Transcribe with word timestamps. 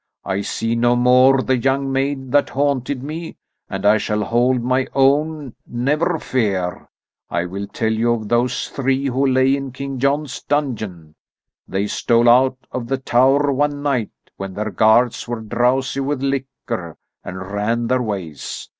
I 0.25 0.41
see 0.41 0.73
no 0.75 0.95
more 0.95 1.43
the 1.43 1.55
young 1.55 1.91
maid 1.91 2.31
that 2.31 2.49
haunted 2.49 3.03
me, 3.03 3.37
and 3.69 3.85
I 3.85 3.99
shall 3.99 4.23
hold 4.23 4.63
my 4.63 4.87
own, 4.95 5.53
never 5.67 6.17
fear. 6.17 6.89
I 7.29 7.45
will 7.45 7.67
tell 7.67 7.93
you 7.93 8.13
of 8.13 8.27
those 8.27 8.67
three 8.69 9.05
who 9.05 9.27
lay 9.27 9.55
in 9.55 9.71
King 9.71 9.99
John's 9.99 10.41
dungeon. 10.41 11.13
They 11.67 11.85
stole 11.85 12.27
out 12.29 12.57
of 12.71 12.87
the 12.87 12.97
tower 12.97 13.51
one 13.53 13.83
night, 13.83 14.09
when 14.37 14.55
their 14.55 14.71
guards 14.71 15.27
were 15.27 15.41
drowsy 15.41 15.99
with 15.99 16.23
liquor, 16.23 16.97
and 17.23 17.51
ran 17.51 17.85
their 17.85 18.01
ways. 18.01 18.69